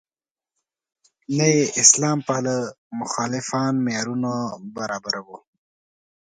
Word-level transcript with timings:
نه 1.37 1.45
یې 1.55 1.63
اسلام 1.81 2.17
پاله 2.27 2.55
مخالفان 2.99 3.73
معیارونو 3.85 4.33
برابر 4.75 5.15
وو. 5.25 5.37